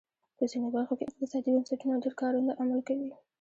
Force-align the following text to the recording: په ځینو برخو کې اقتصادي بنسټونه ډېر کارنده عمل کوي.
په 0.37 0.43
ځینو 0.51 0.67
برخو 0.75 0.93
کې 0.97 1.03
اقتصادي 1.09 1.49
بنسټونه 1.53 2.01
ډېر 2.03 2.13
کارنده 2.21 2.53
عمل 2.61 2.79
کوي. 2.87 3.11